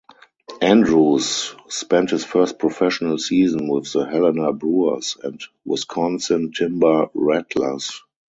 Andrews 0.63 1.53
spent 1.67 2.09
his 2.09 2.25
first 2.25 2.57
professional 2.57 3.19
season 3.19 3.67
with 3.67 3.93
the 3.93 4.03
Helena 4.03 4.51
Brewers 4.51 5.15
and 5.23 5.39
Wisconsin 5.63 6.51
Timber 6.53 7.09
Rattlers. 7.13 8.01